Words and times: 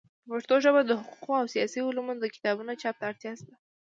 په 0.25 0.29
پښتو 0.35 0.55
ژبه 0.65 0.81
د 0.85 0.91
حقوقو 0.99 1.31
او 1.41 1.45
سیاسي 1.53 1.79
علومو 1.87 2.13
د 2.17 2.25
کتابونو 2.35 2.79
چاپ 2.81 2.95
ته 2.99 3.05
اړتیا 3.09 3.31
سته. 3.39 3.53